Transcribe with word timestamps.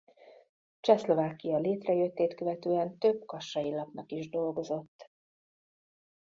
Csehszlovákia 0.79 1.57
létrejöttét 1.57 2.35
követően 2.35 2.97
több 2.97 3.25
kassai 3.25 3.71
lapnak 3.71 4.11
is 4.11 4.29
dolgozott. 4.29 5.09